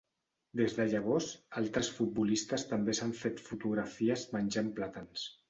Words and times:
Des 0.59 0.77
de 0.77 0.85
llavors, 0.93 1.27
altres 1.61 1.89
futbolistes 1.97 2.65
també 2.73 2.97
s'han 3.01 3.15
fet 3.21 3.45
fotografies 3.51 4.27
menjant 4.35 4.75
plàtans. 4.81 5.29